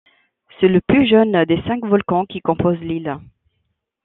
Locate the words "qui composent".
2.25-2.79